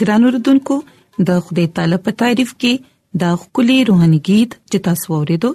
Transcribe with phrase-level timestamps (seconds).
[0.00, 0.74] ګران اوردونکو
[1.30, 2.72] د خدای تعالی په تعریف کې
[3.22, 5.50] دا خولي روحاني गीत چې تاسو ورېدو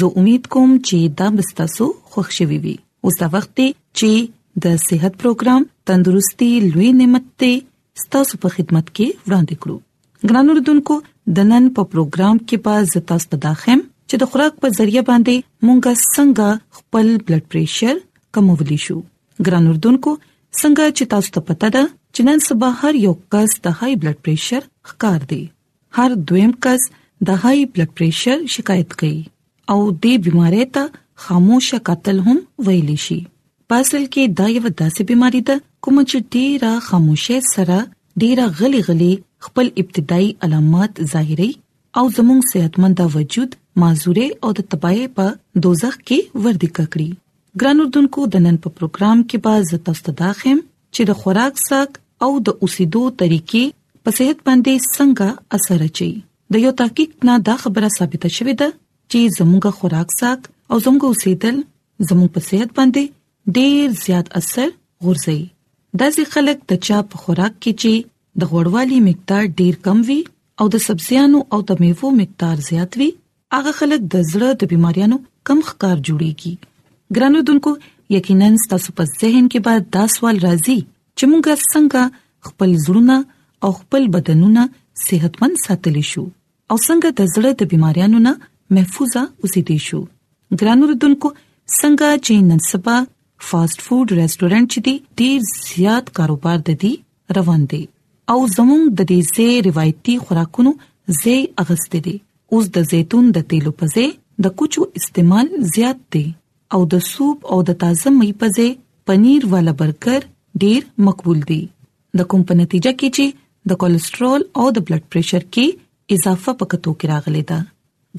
[0.00, 1.84] زه امید کوم چې دا مستاسو
[2.14, 2.74] خوښ شوي وي
[3.08, 3.52] اوس دا وخت
[3.98, 4.10] چې
[4.66, 7.52] د صحت پروګرام تندرستي لوي نعمت ته
[8.04, 9.76] ستاسو په خدمت کې وړاندې کړو
[10.32, 10.94] ګران اوردونکو
[11.38, 13.78] د نن په پروګرام کې په زتا ستداخم
[14.08, 17.94] چې د خوراک په ذریعہ باندې مونږه څنګه خپل بلډ پريشر
[18.36, 18.98] کمولی شو
[19.48, 21.84] ګران اوردونکو څنګه چې تاسو ته پته ده
[22.18, 24.62] چې نن سبا هر یو کس د های بلډ پريشر
[24.92, 25.36] ښکار دی
[25.98, 26.82] هر دویم کس
[27.26, 29.18] د های بلډ پريشر شکایت کوي
[29.74, 30.84] او دې بيمارۍ ته
[31.26, 32.38] خاموشه قتل هم
[32.68, 33.16] ویلی شي
[33.72, 35.56] پاسل کې دا یو داسې بيماري ده
[35.88, 37.78] کوم چې ډیره خاموشه سره
[38.24, 39.12] ډیره غلي غلي
[39.48, 41.48] خپل ابتدایي علامات ظاهري
[42.02, 43.50] او زموږ صحتمند وجود
[43.84, 45.26] معذوره او د تبعې په
[45.64, 47.08] دوزخ کې وردی ککړي
[47.62, 50.56] ګرانو دنکو د نن په پروګرام کې باز تاسو ته داخم
[50.94, 53.64] چې د خوراک ساک او د اوسېدو طریقې
[54.06, 55.28] په صحت باندې څنګه
[55.58, 56.08] اثر اچي
[56.54, 58.68] د یو تحقیق نه دا خبره ثابته شوې ده
[59.10, 61.56] چې زموږه خوراک ساک او زموږه اوسېدل
[62.08, 63.04] زموږ په صحت باندې
[63.56, 64.68] ډېر زیات اثر
[65.06, 65.38] غورځي
[66.00, 67.92] داسې خلک د چا په خوراک کې چې
[68.42, 70.20] د غوړوالي مقدار ډېر کم وي
[70.62, 73.10] او د سبزیانو او د میوو مقدار زیات وي
[73.56, 75.16] هغه خلک د زړه د بيماريانو
[75.46, 76.54] کم ښکار جوړيږي
[77.16, 77.70] ګرانو دونکو
[78.16, 80.76] یقینا تاسو په ذهن کې به دا سوال راځي
[81.18, 82.02] چې موږ څنګه
[82.48, 83.16] خپل زړونه
[83.66, 84.62] او خپل بدنونه
[85.06, 86.24] صحتمند ساتلی شو
[86.70, 88.32] او څنګه د زړه د بيماريانو نه
[88.78, 90.00] محفوظه اوسېدې شو
[90.60, 91.28] ګرانو ردوونکو
[91.80, 92.96] څنګه چې نن سبا
[93.48, 95.38] فاست فود ریسټورانټ چې دی ډیر
[95.68, 96.92] زیات کاروبار د دې
[97.40, 97.82] روان دی
[98.36, 100.72] او زموږ د دې زه روایتي خوراکونو
[101.20, 102.16] زه اغستې دي
[102.56, 104.08] اوس د زیتون د تیلو په ځای
[104.46, 106.26] د کوچو استعمال زیات دی
[106.76, 108.70] او د سوپ او د تازه مې په ځای
[109.10, 110.22] پنیر والا برګر
[110.62, 111.60] ډیر مقبول دي
[112.20, 113.24] د کوم په نتیجه کې چې
[113.72, 117.58] د کولیسټرول او د بلډ پريشر کې اضافه پکتو کې راغلي ده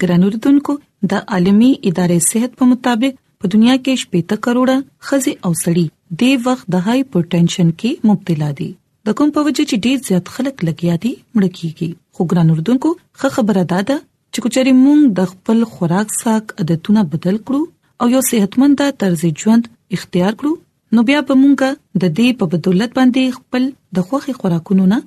[0.04, 0.76] ګرانوردونکو
[1.14, 4.76] د عالمی ادارې صحت په مطابق په دنیا کې شپږ کروڑه
[5.08, 5.84] خزي او سړي
[6.22, 8.70] د وخت د های پوتنشن کې مبتلا دي
[9.08, 11.88] د کوم په وجه چې ډیر زیات خلک لګیا دي مړ کیږي
[12.18, 17.62] خو ګرانوردونکو خه خبره ده چې کوچري مونږ د خپل خوراک ساک عادتونه بدل کړو
[18.04, 20.52] او یو صحتمند طرز ژوند اختیار کړو
[20.94, 21.68] نو بیا به مونږه
[22.02, 23.62] د دې په بدولت باندې خپل
[23.98, 24.98] د خوخي خوراکونو نه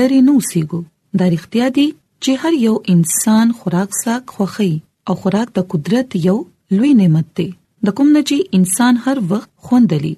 [0.00, 0.80] لری نو سیګو
[1.20, 1.86] دا اړتیا دي
[2.22, 4.70] چې هر یو انسان خوراک ساک خوخي
[5.10, 6.36] او خوراک د قدرت یو
[6.76, 7.48] لوی نعمت دی
[7.88, 10.12] د کوم نه چې انسان هر وخت خوندلی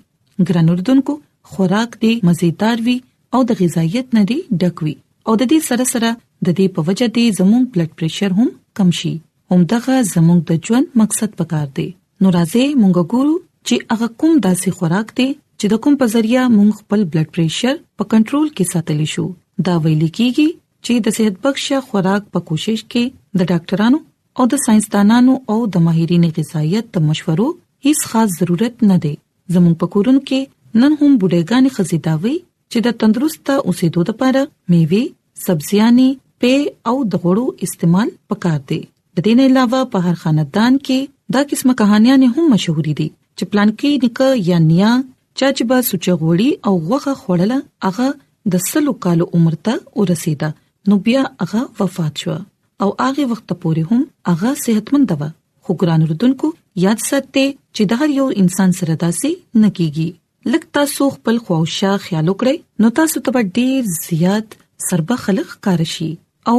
[0.46, 1.12] ګرنوردونکو
[1.54, 2.96] خوراک دی مزیدار وي
[3.38, 4.94] او د غذایت نه دی ډک وي
[5.26, 6.10] او د دې سره سره
[6.46, 8.48] د دې په وجه دی زموږ بلډ پريشر هم
[8.80, 9.14] کم شي
[9.52, 11.88] همدغه زموږ د ژوند مقصد پکار دی
[12.20, 13.34] نو راځي مونږ ګورو
[13.66, 15.26] چې هغه کوم داسې خوراک دی
[15.58, 19.24] چې د کوم په ذریعہ موږ خپل بلډ پريشر په کنټرول کې ساتلی شو
[19.68, 20.48] دا ویل کیږي
[20.84, 23.04] چې د صحت بخښه خوراک په کوشش کې
[23.40, 23.98] د ډاکټرانو
[24.40, 27.46] او د ساينسدانانو او د ماهرینو غذایت د مشورو
[27.88, 29.14] هیڅ خاص ضرورت نه دی
[29.54, 32.36] زموږ په کورونو کې نن هم بډایګانې خزیداوي
[32.72, 35.02] چې د تندرست اوسېدو لپاره میوه
[35.46, 40.72] سبزيانې په او د غوړو استعمال پکار دي د دې نه علاوه په هر خاندان
[40.86, 43.08] کې دا قسمه کہانیاں هم مشهوري دي
[43.38, 44.90] چې پلانکی نکه یا نیا
[45.38, 47.58] چا چې با سوچ غوړي او غوخه خوړله
[47.90, 48.08] هغه
[48.54, 50.50] د سلو کالو عمر ته ورسیده
[50.90, 52.36] نو بیا هغه وفات شو
[52.82, 54.02] او هغه وخت پورې هم
[54.34, 55.22] هغه صحتمند و
[55.64, 56.46] خو ګران رودونکو
[56.84, 59.30] یاد ساتئ چې د هر یو انسان سره داسې
[59.62, 60.08] نکېږي
[60.54, 64.58] لکه تاسو خپل خواوشا خیال وکړئ نو تاسو ته ډیر زیات
[64.88, 66.10] سربه خلق کار شي
[66.52, 66.56] او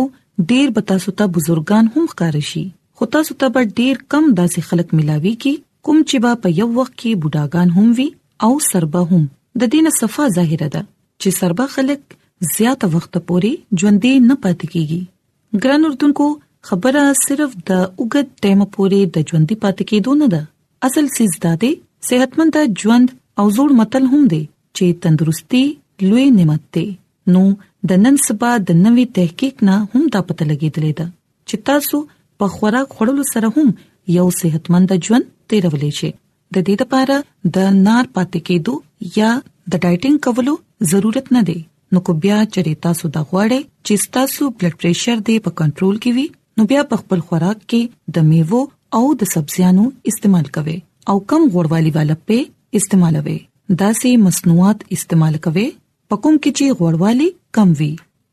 [0.53, 2.65] ډیر به تاسو ته بزرګان هم کار شي
[2.99, 5.53] خو تاسو ته ډیر کم داسې خلک ملاوي کی
[5.87, 8.05] کوم چې با په یو وخت کې بوډاګان هم وي
[8.45, 9.23] او سربه هم
[9.63, 10.81] د دینه صفه ظاهره ده
[11.21, 12.01] چې سربه خلک
[12.53, 15.01] زیات وخت پوري ژوندې نه پات کیږي
[15.65, 16.25] ګران اردوونکو
[16.69, 20.41] خبره صرف د اوګد ټیم پوري د ژوندې پات کیدو نه ده
[20.89, 21.69] اصل سیز ده
[22.09, 23.07] صحتمند ژوند
[23.39, 24.41] او زوړ متل هم دی
[24.77, 25.63] چې تندرستي
[26.07, 26.85] لوی نعمت دی
[27.35, 27.43] نو
[27.93, 31.07] د نن سبا د نوې تحقیق نه هم دا پته لګیدلې ده
[31.47, 32.03] چې تاسو
[32.41, 33.69] په خوراک خورلو سره هم
[34.19, 36.09] یو صحتمند ژوند تیرولې شي
[36.55, 37.15] د دې لپاره
[37.57, 38.73] د نار پاتې کېدو
[39.21, 40.53] یا د ډایټینګ کولو
[40.93, 41.57] ضرورت نه دی
[41.95, 46.11] نو کو بیا چې تاسو د غوړې چې تاسو بلډ پريشر دی په کنټرول کې
[46.15, 46.25] وي
[46.59, 47.81] نو بیا په خپل خوراک کې
[48.17, 48.61] د میوو
[48.99, 50.77] او د سبزیانو استعمال کوئ
[51.13, 52.37] او کم غوړوالي والا په
[52.81, 53.37] استعمالوي
[53.81, 55.67] داسې مصنوعات استعمال کوئ
[56.11, 57.91] پکوم کې چې غوړوالي کم وي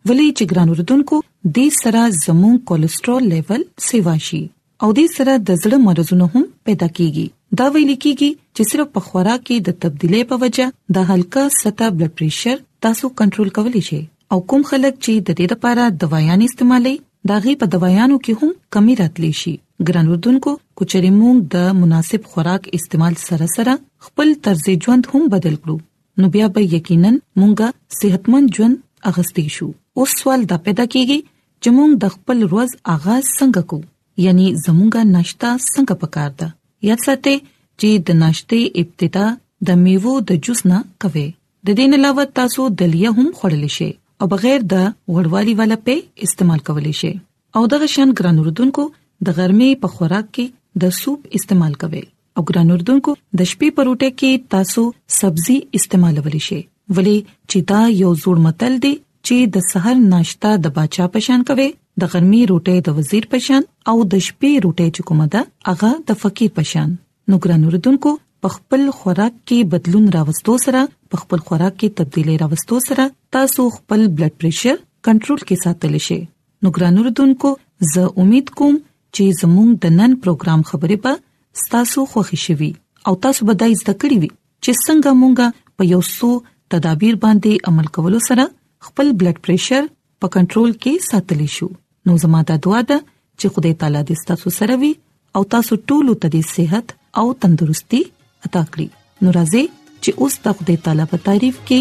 [0.08, 1.17] ولې چې ګرانو ردوونکو
[1.58, 4.41] د سره زموږ کولیسټرول لیول سیوا شي
[4.84, 7.27] او دې سره د زړه مرزونه هم پیدا کیږي
[7.58, 11.93] دا ویل کیږي چې صرف په خوراک کې د تبدیلې په وجه د هلکا سطح
[11.98, 13.98] بلډ پريشر تاسو کنټرول کولی شئ
[14.36, 16.94] او کوم خلک چې د دې لپاره دوايان استعمالي
[17.32, 19.53] دا غي په دوايانو کې هم کمی راتلی شي
[19.86, 23.77] ګران وردونکو کوچري مونږ د مناسب خوراک استعمال سره سره
[24.08, 25.79] خپل طرز ژوند هم بدل کړو
[26.24, 28.77] نو بیا به یقینا مونږه صحتمند ژوند
[29.12, 29.70] اغستې شو
[30.01, 31.31] اوس سوال دا پیدا کیږي
[31.62, 36.48] چې مونږ د خپل ورځ آغاز څنګه کوو یعنی زموږه ناشتا څنګه پکار ده
[36.90, 37.36] یاد ساتئ
[37.81, 39.26] چې د ناشته ابتدا
[39.70, 41.26] د میوو د جوس نه کوي
[41.69, 43.90] د دین علاوه تاسو دلیه هم خورلی شئ
[44.24, 45.96] او بغیر د غړوالي والا په
[46.28, 47.12] استعمال کولی شئ
[47.60, 48.86] او دغه شان ګران اردوونکو
[49.28, 52.02] د ګرمۍ په خوراک کې د سوپ استعمال کوي
[52.36, 54.84] او ګران اردوونکو د شپې پروټه کې تاسو
[55.20, 56.60] سبزي استعمالولی شئ
[56.98, 61.70] ولی چې دا یو زوړ متل دی چې د سحر ناشتا د بچا پشان کوي
[62.01, 66.20] د غرمې روټۍ د وزیر پشان او د شپې روټۍ چې کومه ده هغه د
[66.22, 66.89] فقیر پشان
[67.32, 68.11] نو ګران اوردونکو
[68.46, 70.81] په خپل خوراک کې بدلون راوستو سره
[71.15, 73.05] په خپل خوراک کې تبدیلی راوستو سره
[73.39, 74.75] تاسو خپل بلډ پريشر
[75.08, 76.19] کنټرول کې ساتل شي
[76.63, 77.53] نو ګران اوردونکو
[77.93, 82.70] زه امید کوم چې زموږ د نن پروګرام خبرې به ستاسو خوښی شي
[83.11, 86.31] او تاسو به د زده کړې وي چې څنګه مونږه په یو څو
[86.75, 88.49] تدابیر باندې عمل کولو سره
[88.89, 89.93] خپل بلډ پريشر
[90.25, 91.72] په کنټرول کې ساتلی شو
[92.06, 92.99] نو زما د دعا ده
[93.39, 94.93] چې خدای تعالی دې ستاسو سره وي
[95.39, 96.87] او تاسو ټول ته دې صحت
[97.23, 98.01] او تندرستي
[98.49, 98.89] عطا کړي
[99.25, 99.65] نو راځي
[100.03, 101.81] چې اوس د خدای تعالی په تعریف کې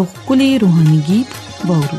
[0.00, 1.30] یو خولي روحاني गीत
[1.70, 1.98] وورو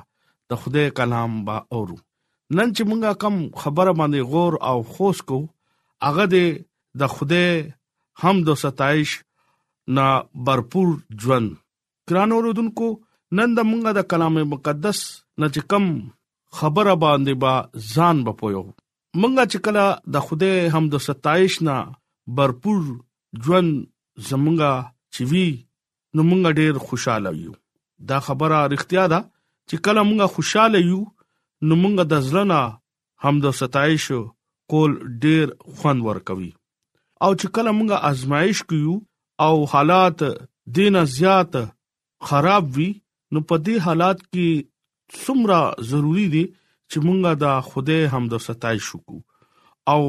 [0.54, 5.40] د خدای کلام با اورو نن چې مونږه کم خبره باندې غور او خوش کو
[6.08, 6.44] هغه
[7.04, 7.48] د خدای
[8.24, 9.14] حمد او ستایش
[9.94, 10.06] نا
[10.46, 10.88] برپور
[11.22, 11.50] ژوند
[12.10, 12.88] ګران اوردونکو
[13.38, 15.00] نن د مونږه د کلام مقدس
[15.42, 15.84] نه چې کم
[16.60, 17.54] خبره باندې با
[17.92, 18.62] ځان بپویو
[19.20, 19.84] مونږه چې کله
[20.16, 21.76] د خوده حمد او ستایش نه
[22.40, 22.80] برپور
[23.46, 23.70] ژوند
[24.28, 24.72] زمونږه
[25.14, 25.48] چې وی
[26.14, 27.52] نو مونږه ډیر خوشاله یو
[28.12, 29.20] دا خبره اړتیا ده
[29.68, 31.00] چې کله مونږه خوشاله یو
[31.66, 32.62] نو مونږه د ځلنا
[33.24, 34.06] حمد او ستایش
[34.72, 34.92] کول
[35.26, 36.50] ډیر خوند ور کوي
[37.24, 38.94] او چې کله مونږه آزمائش کیو
[39.44, 40.20] او حالات
[40.74, 41.52] دینه زیات
[42.28, 42.90] خراب وي
[43.32, 44.46] نو په دې حالات کې
[45.24, 45.58] څومره
[45.90, 46.44] ضروری دي
[46.90, 49.18] چې مونږه دا خوده حمد او ستای شکو
[49.92, 50.02] او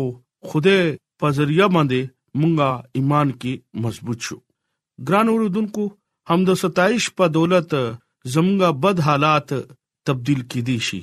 [0.47, 0.77] خوده
[1.19, 2.01] په ذریعہ باندې
[2.39, 3.53] مونږه ایمان کې
[3.83, 4.37] مضبوط شو
[5.07, 5.83] ګران اوردونکو
[6.29, 7.69] حمد او ستایش په دولت
[8.33, 9.49] زمونږه بد حالات
[10.07, 11.01] تبديل کیدی شي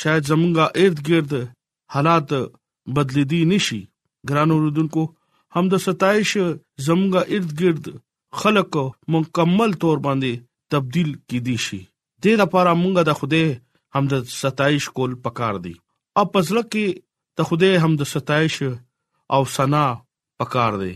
[0.00, 1.32] شاید زمونږه ارد گرد
[1.94, 2.30] حالات
[2.96, 3.80] بدلیدي نشي
[4.28, 5.02] ګران اوردونکو
[5.58, 6.30] هم د ستایش
[6.86, 7.86] زمغه اردګرد
[8.40, 8.76] خلق
[9.14, 10.32] مکمل تور باندې
[10.72, 11.78] تبديل کی دي شي
[12.26, 15.72] د لپاره مونږه د خوده هم د ستایش کول پکار دي
[16.22, 17.00] او پزله کې
[17.42, 18.58] د خوده هم د ستایش
[19.38, 19.82] او ثنا
[20.42, 20.90] پکار دي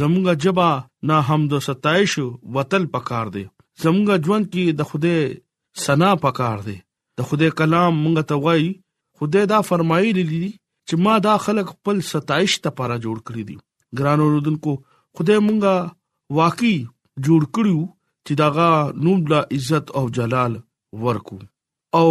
[0.00, 0.68] زمغه جبا
[1.12, 2.16] نه هم د ستایش
[2.58, 3.44] وتل پکار دي
[3.86, 6.78] زمغه ژوند کې د خوده ثنا پکار دي
[7.18, 8.66] د خوده کلام مونږ ته وای
[9.20, 13.58] خوده دا فرمایلی دي چې ما دا خلق خپل ستایش ته لپاره جوړ کړی دي
[13.98, 14.72] ګران اوردونکو
[15.16, 15.72] خدای مونږه
[16.40, 16.76] واقعي
[17.26, 17.80] جوړ کړیو
[18.26, 18.68] چې داغه
[19.04, 20.52] نوم لا عزت او جلال
[21.04, 21.38] ورکو
[22.00, 22.08] او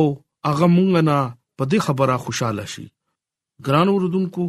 [0.48, 1.17] هغه مونږ نه
[1.58, 2.86] په دې خبره خوشاله شي
[3.65, 4.46] ګران اوردونکو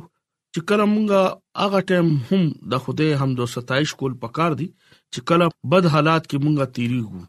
[0.55, 1.23] چې کله مونږه
[1.63, 4.69] هغه ټیم هم د خدای حمد او ستایش کول پکار دي
[5.13, 7.23] چې کله بد حالات کې مونږه تیریږو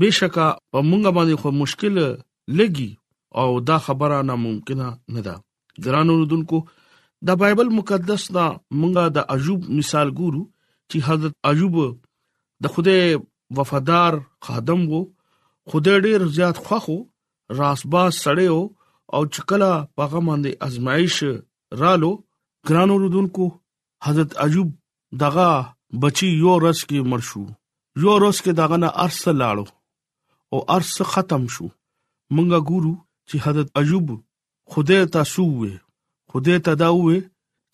[0.00, 1.96] بشکا په مونږه باندې خو مشکل
[2.58, 2.90] لګي
[3.40, 5.34] او دا خبره ناممکنه نه ده
[5.84, 6.58] ګران اوردونکو
[7.26, 8.44] د بایبل مقدس نا
[8.78, 10.42] مونږه د عجوب مثال ګورو
[10.90, 11.74] چې حضرت عجوب
[12.64, 12.98] د خوده
[13.58, 14.12] وفادار
[14.46, 15.00] خادم وو
[15.72, 16.96] خوده ډیر زیات خوخو
[17.60, 18.60] راسبا سړیو
[19.18, 21.18] او چکلا پاغه باندې ازمایش
[21.82, 22.10] رالو
[22.70, 23.44] ګرانو رودونکو
[24.08, 24.68] حضرت عجوب
[25.24, 25.46] دغه
[26.04, 27.44] بچي یو رس کې مرشو
[28.06, 29.66] یو رس کې دغه نه ارس لاړو
[30.52, 31.66] او ارس ختم شو
[32.34, 32.94] مونږه ګورو
[33.28, 34.06] چې حضرت عجوب
[34.72, 35.72] خوده تاسو وې
[36.32, 37.16] خدای ته دا وې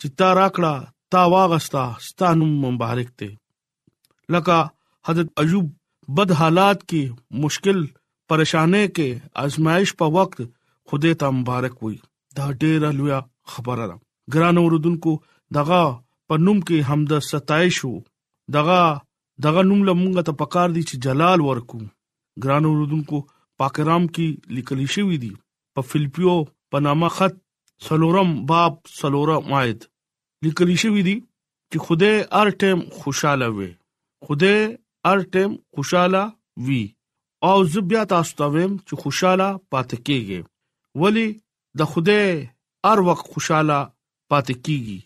[0.01, 0.73] چې تا راکړه
[1.13, 3.29] تا واغستا ستانو مبارک ته
[4.35, 4.57] لکه
[5.07, 5.67] حضرت ایوب
[6.17, 7.03] بد حالات کې
[7.45, 7.81] مشکل
[8.33, 9.09] پریشانه کې
[9.45, 10.39] آزمائش په وخت
[10.93, 11.97] خدای ته مبارک وې
[12.39, 13.15] دا ډېر لوی
[13.55, 13.97] خبره ده
[14.35, 15.15] ګران اوردونکو
[15.59, 15.81] دغه
[16.31, 17.95] پنوم کې حمد ستایش وو
[18.59, 18.81] دغه
[19.49, 21.83] دغه نوم لمونګه ته پکار دي چې جلال ورکو
[22.47, 23.23] ګران اوردونکو
[23.65, 25.33] پاکرام کې لیکل شوی دی
[25.77, 26.35] په فلپیو
[26.77, 27.45] پنامه خط
[27.85, 29.81] سلورم باب سلورم آیت
[30.43, 31.17] لیکل شوی دی
[31.73, 33.71] چې خوده هر ټیم خوشاله وي
[34.25, 34.55] خوده
[35.09, 36.23] هر ټیم خوشاله
[36.67, 36.85] وي
[37.49, 40.41] او زبیا تاسو ته ویم چې خوشاله پاتې کیږي
[41.05, 41.27] ولی
[41.81, 42.21] د خوده
[42.89, 43.79] هر وخت خوشاله
[44.31, 45.01] پاتې کیږي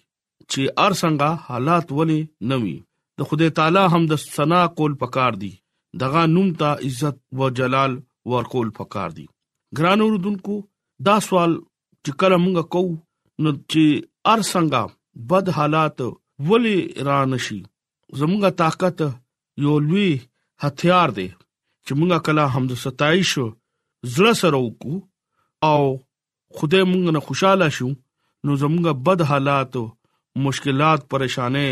[0.50, 2.20] چې هر څنګه حالات ولی
[2.52, 2.76] نوي
[3.22, 5.52] د خوده تعالی هم د ثنا کول پکار دی
[6.04, 7.92] دغه نوم ته عزت او جلال
[8.34, 9.26] ورکول پکار دی
[9.80, 10.54] ګران اوردونکو
[11.08, 11.52] دا سوال
[12.04, 12.94] چې کله مونږ کوو
[13.44, 13.84] نو چې
[14.32, 14.80] ار څنګه
[15.32, 15.98] بد حالات
[16.48, 17.60] ولې را نشي
[18.18, 18.98] زمونږه طاقت
[19.64, 20.10] یو لوی
[20.64, 21.26] هتھیار دی
[21.84, 23.32] چې مونږه کله حمد ستایش
[24.14, 24.96] زړه سره وکړو
[25.70, 25.82] او
[26.60, 27.88] خدای مونږ نه خوشاله شو
[28.44, 29.72] نو زمونږه بد حالات
[30.48, 31.70] مشکلات پریشانې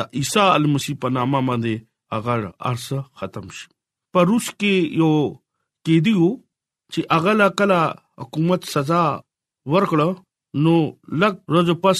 [0.00, 1.74] د عیسی المسی په نامه باندې
[2.16, 2.40] اگر
[2.72, 3.66] ارسه ختم شي
[4.16, 5.12] پر روس کې یو
[5.86, 6.30] کېدیو
[6.92, 7.80] چې اغلا کلا
[8.22, 9.04] حکومت سزا
[9.72, 10.10] ورکړو
[10.64, 10.74] نو
[11.20, 11.98] لږ ورځې پس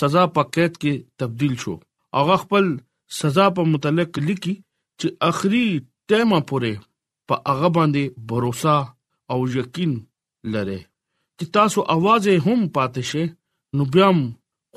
[0.00, 1.74] سزا په قید کې تبديل شو
[2.18, 2.64] هغه خپل
[3.20, 4.54] سزا په متعلق لیکي
[5.00, 5.64] چې اخري
[6.10, 6.72] ټیمه پورې
[7.28, 8.44] په هغه باندې باور
[9.32, 9.92] او یقین
[10.54, 10.78] لره
[11.36, 13.24] چې تاسو आवाज هم پاتې شئ
[13.76, 14.08] نو بیا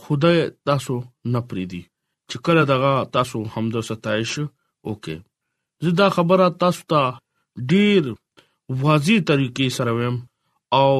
[0.04, 0.40] خدای
[0.70, 0.96] تاسو
[1.34, 1.82] نه پریدي
[2.30, 4.32] چې کله دغه تاسو حمد او ستایش
[4.88, 5.18] وکړي
[5.86, 7.02] زه دا خبره تاسو ته
[7.72, 8.04] ډیر
[8.84, 10.18] واضح طریقې سره ویم
[10.80, 10.92] او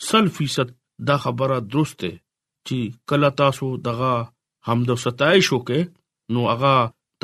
[0.00, 0.72] 100%
[1.08, 2.10] دا خبره درسته
[2.68, 2.76] چې
[3.10, 4.12] کله تاسو دغه
[4.68, 5.80] حمد او ستایش وکې
[6.36, 6.72] نو هغه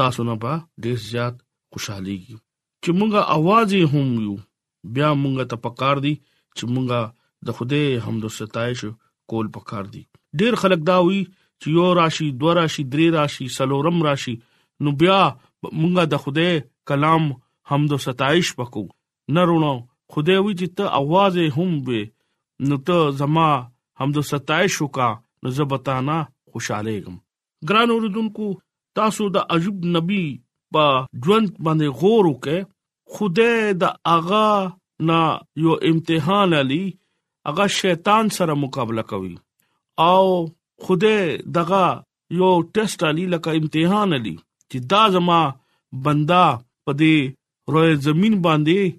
[0.01, 1.35] تاسو نه به ډیر زیات
[1.77, 2.17] خوشحالي
[2.83, 4.35] چې مونږه आवाज هم یو
[4.97, 6.15] بیا مونږه ته پکار دي
[6.57, 7.03] چې مونږه
[7.49, 8.81] د خوده حمد او ستایش
[9.31, 10.03] کول پکار دي
[10.43, 11.21] ډیر خلک دا وی
[11.61, 14.35] چې یو راشي دو راشي درې راشي سلورم راشي
[14.83, 15.21] نو بیا
[15.81, 16.49] مونږه د خوده
[16.93, 17.25] کلام
[17.73, 19.73] حمد او ستایش وکړو نه رونو
[20.17, 22.01] خوده وی چې ته आवाज هم به
[22.69, 23.49] نو ته زما
[24.01, 25.09] حمد او ستایش وکا
[25.43, 26.19] نو زه بتانا
[26.53, 27.17] خوشاله یم
[27.71, 28.49] ګران اوردونکو
[28.99, 30.23] تاسو د عجب نبی
[30.77, 30.85] په
[31.27, 32.59] ژوند باندې غور وکه
[33.17, 34.49] خدای د اغا
[35.09, 35.21] نا
[35.65, 36.83] یو امتحان علي
[37.53, 39.35] اغا شیطان سره مقابله کوي
[40.09, 40.23] او
[40.87, 41.19] خدای
[41.59, 41.85] دغه
[42.39, 44.35] یو ټیسټ علي لکه امتحان علي
[44.71, 45.41] چې دا زما
[46.09, 46.45] بندا
[46.87, 47.17] په دې
[47.77, 48.97] روي زمين باندې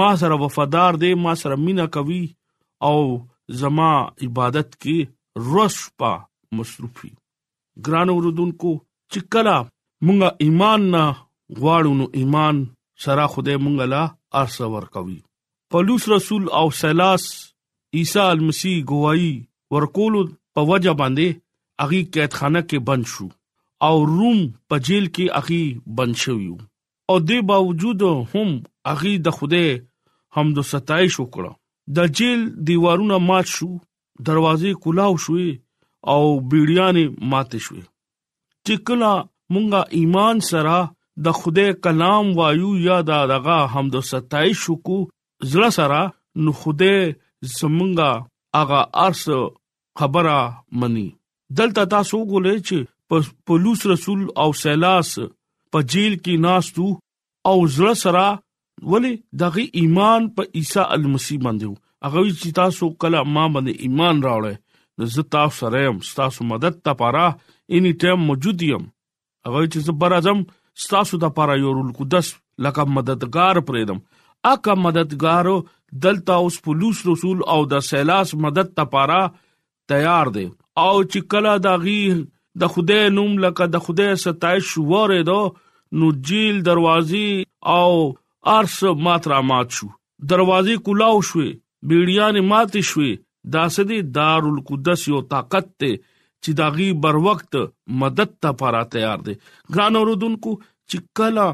[0.00, 2.22] ما سره وفادار دی ما سره مینا کوي
[2.88, 3.02] او
[3.60, 4.96] زما عبادت کې
[5.50, 6.12] روز شپه
[6.56, 7.10] مصروفي
[7.86, 8.72] ګران اوردونکو
[9.12, 9.56] چې کله
[10.04, 11.04] مونږه ایمان نه
[11.60, 12.56] غواړو نو ایمان
[13.06, 14.02] سره خدای مونږه لا
[14.42, 15.18] ارسور کوي
[15.74, 17.24] پولوس رسول او سلاس
[18.00, 19.32] عیسی المسیح گواہی
[19.76, 20.14] ورکول
[20.54, 21.38] په وجه باندې
[21.86, 23.28] اغي قیدخانه کې بند شو
[23.88, 25.62] او روم په جیل کې اغي
[26.00, 28.50] بند شو او دې باوجود هم
[28.94, 29.64] اغي د خوده
[30.36, 31.59] حمد او ستایش وکړه
[31.96, 33.68] د جیل دیوارونه مات شو
[34.28, 35.48] دروازې کلاو شوې
[36.12, 37.82] او بیړیانې مات شوې
[38.66, 39.10] چې کله
[39.52, 40.76] مونږه ایمان سره
[41.28, 44.98] د خدای کلام وایو یا د دغه حمد او ستایش کو
[45.52, 46.00] زړه سره
[46.44, 46.98] نو خدای
[47.56, 48.10] زمونږه
[48.60, 49.24] اغه ارس
[50.02, 50.38] خبره
[50.82, 51.08] مني
[51.58, 55.12] دلته تاسو ګولې چې پولیس رسول او سیلاس
[55.72, 56.88] په جیل کې ناشتو
[57.52, 58.26] او زړه سره
[58.88, 64.22] ولی دغه ایمان په عیسی المسی باندې وو هغه چې تاسو کله ما باندې ایمان
[64.26, 67.24] راوړې نو زه تاسو سره یم تاسو مدد ته پاره
[67.78, 68.86] اني ټیم موجود یم
[69.48, 70.40] هغه چې زبر اعظم
[70.94, 72.32] تاسو ته پاره یو رول قدس
[72.66, 74.00] لکه مددگار پرېدم
[74.52, 75.56] اکه مددگارو
[76.06, 79.20] دلته اوس پولیس رسول او د سیلاس مدد ته پاره
[79.92, 82.00] تیار دي او چې کله دا غي
[82.64, 85.40] د خدای نوم لکه د خدای ستایش وره دو
[86.00, 87.44] نو جیل دروازې
[87.76, 87.92] او
[88.48, 89.86] ارس مات را مات شو
[90.30, 91.48] دروازې کلاو شوې
[91.88, 93.10] بیړیانې مات شوې
[93.54, 95.90] داسدي دارالقدس یو طاقت ته
[96.44, 97.56] چې داغي بر وخت
[98.02, 99.34] مدد ته پاره تیار دي
[99.74, 100.52] ګران اوردونکو
[100.90, 101.46] چې کلا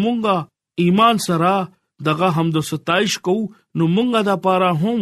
[0.00, 0.36] مونږه
[0.84, 1.52] ایمان سره
[2.08, 3.34] دغه حمد او ستایش کو
[3.78, 5.00] نو مونږه دا پاره هم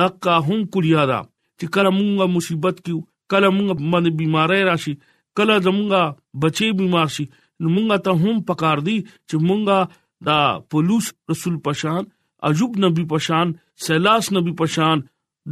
[0.00, 1.20] دقه هم کولیا دا
[1.58, 3.00] چې کله مونږه مصیبت کیو
[3.34, 4.94] کله مونږه باندې بیماری راشي
[5.38, 6.02] کله زمونږه
[6.44, 7.24] بچي بیمار شي
[7.60, 8.96] نو مونږه ته هم پکار دي
[9.28, 9.80] چې مونږه
[10.24, 12.04] دا پولوس رسول پشان
[12.48, 13.52] عجوب نبی پشان
[13.86, 15.00] سلاس نبی پشان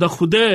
[0.00, 0.48] د خوده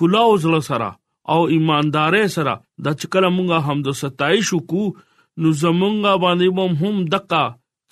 [0.00, 0.88] کلاو زله سره
[1.34, 2.54] او ایماندارې سره
[2.86, 7.42] د چکل مونږه حمد او ستایش کو نو زمونږه باندې هم دقه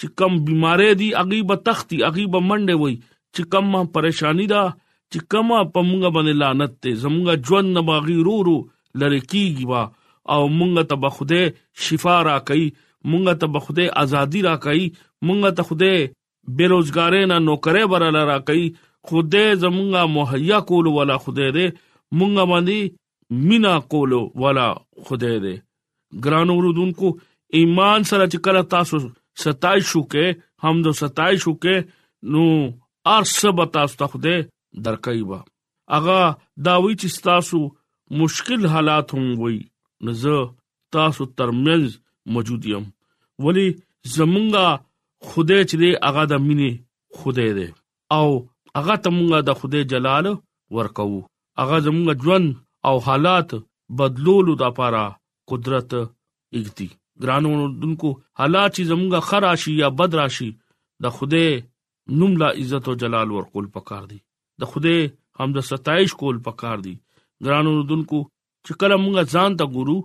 [0.01, 2.95] چې کم بيمارې دي عقيبه تختي عقيبه منډه وي
[3.37, 7.85] چې کم ما پریشانی دا چې کم په مونږه باندې لعنت ته زمونږه ژوند نه
[7.93, 8.57] باغی رورو
[9.05, 9.83] لری کیږي وا
[10.37, 11.43] او مونږه ته بخوده
[11.89, 14.87] شفا را کوي مونږه ته بخوده ازادي را کوي
[15.27, 15.93] مونږ ته خوده
[16.59, 18.65] بیروزګارې نه نوکرې برل راکې
[19.09, 21.67] خوده زمونږه مهیا کول ولا خوده دې
[22.19, 22.79] مونږ باندې
[23.51, 24.13] مینا کول
[24.45, 24.67] ولا
[25.07, 25.55] خوده دې
[26.27, 27.09] ګران ورودونکو
[27.59, 29.01] ایمان سره چې کله تاسو
[29.45, 31.93] 27 شو کې هم دو 27 شو کې
[32.33, 32.47] نو
[33.17, 34.37] ارسه به تاسو ته خوده
[34.87, 35.41] درکې با
[35.99, 36.21] اغا
[36.71, 37.61] داوی چې تاسو
[38.23, 39.57] مشکل حالات هم وي
[40.09, 40.45] نزه
[40.97, 42.01] تاسو ترمنځ
[42.37, 42.85] موجود یم
[43.47, 43.69] ولی
[44.15, 44.71] زمونږه
[45.31, 46.71] خدای چې دی هغه د مینې
[47.19, 47.69] خدای دی
[48.19, 48.27] او
[48.79, 50.27] هغه تمونګه د خدای جلال
[50.77, 51.17] ورکو
[51.61, 52.47] هغه زمونږ ژوند
[52.89, 53.49] او حالات
[53.99, 55.03] بدلولو د لپاره
[55.51, 55.91] قدرت
[56.59, 56.89] اګتی
[57.23, 57.51] ګرانو
[57.83, 58.09] دونکو
[58.41, 60.51] حالات چې زمونږه خراشي یا بدراشي
[61.03, 61.49] د خدای
[62.19, 64.19] نوم لا عزت او جلال ورکول پکار دی
[64.61, 65.01] د خدای
[65.39, 66.95] حمد او ستایش کول پکار دی
[67.45, 68.19] ګرانو دونکو
[68.65, 69.99] چې کله مونږه ځان ته ګورو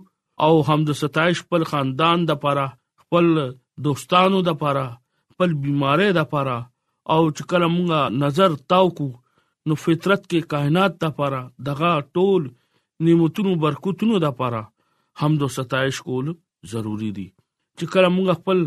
[0.44, 2.64] او حمد او ستایش خپل خاندان د لپاره
[3.02, 3.26] خپل
[3.86, 4.86] دوستانو د لپاره
[5.38, 6.54] خپل بيمارۍ د لپاره
[7.14, 9.04] او چې کله مونږه نظر تاو کو
[9.66, 12.40] نو فطرت کې کائنات د لپاره دغه ټول
[13.08, 14.62] نعمتونو برکتونو د لپاره
[15.20, 16.26] حمد او ستایش کول
[16.72, 17.28] ضروری دي
[17.78, 18.58] چې کله مونږ خپل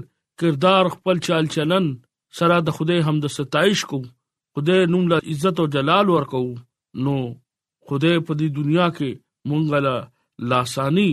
[0.45, 1.85] کردار خپل چال چلن
[2.41, 3.99] سره د خدای حمد او ستایش کو
[4.55, 6.43] خدای نوم له عزت او جلال ورکو
[7.03, 7.17] نو
[7.87, 9.95] خدای په دې دنیا کې مونږ له
[10.55, 11.09] لاسانی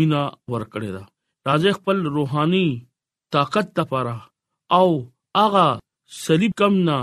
[0.00, 0.22] مینا
[0.56, 1.06] ورکړه
[1.48, 2.66] راځي خپل روحاني
[3.36, 4.16] طاقت لپاره
[4.78, 4.90] او
[5.42, 5.66] هغه
[6.24, 6.98] صلیب کمنا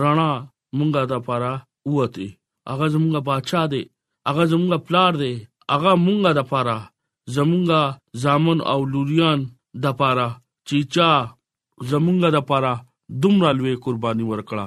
[0.00, 0.32] رڼا
[0.78, 1.52] مونږه د پاره
[1.94, 2.28] وته
[2.70, 3.82] هغه زمونږه بادشاہ دی
[4.28, 5.34] هغه زمونږه پلار دی
[5.72, 6.78] هغه مونږه د پاره
[7.36, 7.80] زمونږه
[8.24, 9.40] زامن او لوریان
[9.84, 10.28] د پاره
[10.68, 11.10] چیچا
[11.90, 12.74] زمونږه د پاره
[13.22, 14.66] دومره لوی قرباني ورکړه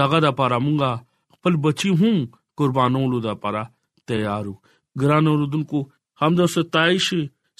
[0.00, 0.90] دغه د پاره مونږه
[1.34, 2.16] خپل بچي هم
[2.58, 3.64] قربانولو د پاره
[4.08, 4.54] تیارو
[5.00, 5.78] ګران اوردونکو
[6.20, 7.06] حمد او ستایش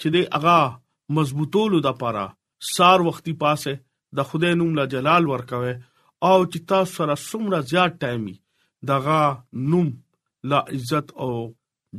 [0.00, 0.60] چې د اغا
[1.18, 2.22] مضبوطولو د پاره
[2.68, 3.74] سار وختي پاسه
[4.20, 5.72] د خدای نوم لا جلال ورکوي
[6.28, 8.34] او چې تاسو سره سمره زیات ټایمي
[8.92, 9.18] دغه
[9.74, 9.90] نوم
[10.54, 11.30] لا عزت او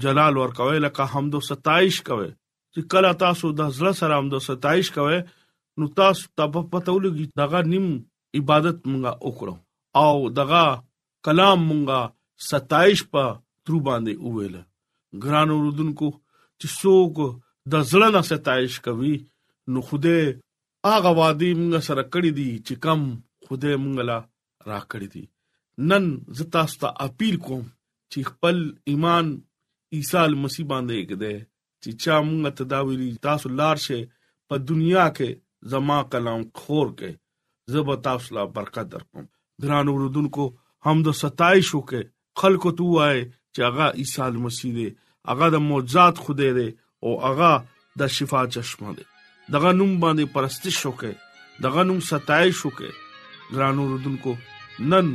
[0.05, 4.43] جلال ورکوي لکه حمد او ستایش کوي چې کله تاسو د زړه سره حمد او
[4.49, 5.21] ستایش کوي
[5.81, 7.87] نو تاسو ته پته ولګي دغه نیم
[8.41, 10.63] عبادت مونږه وکړو او دغه
[11.29, 12.13] کلام مونږه
[12.51, 14.55] ستایش په تر باندې اوویل
[15.23, 16.09] ګران اوردونکو
[16.59, 17.13] چې څوک
[17.73, 19.15] د زړه نه ستایش کوي
[19.71, 20.17] نو خوده
[20.93, 23.01] هغه وادي موږ سره کړی دی چې کم
[23.47, 24.17] خوده موږ لا
[24.71, 25.23] را کړی دی
[25.89, 26.05] نن
[26.39, 27.63] زتا ستا اپیل کوم
[28.11, 28.57] چې خپل
[28.91, 29.27] ایمان
[29.95, 31.33] عیسی مسیح باندې کې ده
[31.81, 33.99] چې چا موږ تداویلی تاسو لار شه
[34.49, 35.29] په دنیا کې
[35.73, 37.11] زما کلام خور کې
[37.73, 39.25] زب تاسو لا برکت درکوم
[39.63, 40.45] ګران اوردونکو
[40.85, 42.03] حمد و ستایش وکړه
[42.43, 43.19] خلکو ته وای
[43.55, 44.87] چې هغه عیسی مسیح دی
[45.31, 46.67] هغه د معجزات خدای دی
[47.03, 47.51] او هغه
[48.01, 49.03] د شفا چشمه دی
[49.55, 51.13] دغه نوم باندې پرستش وکړي
[51.67, 52.93] دغه نوم ستایش وکړي
[53.55, 54.35] ګرانو رودونکو
[54.93, 55.07] نن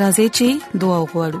[0.00, 0.46] راځي چې
[0.82, 1.40] دعا وغوړو